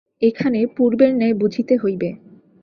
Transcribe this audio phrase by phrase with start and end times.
[0.21, 2.09] এখানে পূর্বের ন্যায় বুঝিতে হইবে।